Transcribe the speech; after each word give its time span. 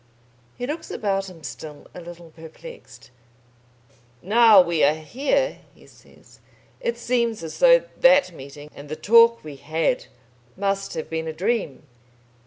He 0.57 0.65
looks 0.65 0.89
about 0.89 1.29
him 1.29 1.43
still 1.43 1.85
a 1.93 2.01
little 2.01 2.31
perplexed. 2.31 3.11
"Now 4.23 4.59
we 4.59 4.83
are 4.83 4.95
here," 4.95 5.59
he 5.75 5.85
says, 5.85 6.39
"it 6.79 6.97
seems 6.97 7.43
as 7.43 7.59
though 7.59 7.83
that 7.99 8.31
meeting 8.31 8.71
and 8.73 8.89
the 8.89 8.95
talk 8.95 9.43
we 9.43 9.57
had 9.57 10.07
must 10.57 10.95
have 10.95 11.07
been 11.07 11.27
a 11.27 11.33
dream." 11.33 11.83